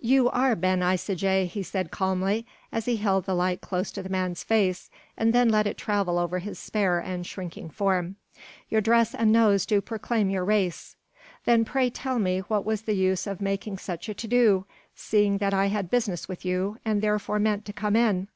[0.00, 4.08] "You are Ben Isaje," he said calmly, as he held the light close to the
[4.08, 8.16] man's face and then let it travel over his spare and shrinking form;
[8.70, 10.96] "your dress and nose do proclaim your race.
[11.44, 15.36] Then pray tell me what was the use of making such a to do, seeing
[15.36, 18.28] that I had business with you and therefore meant to come in....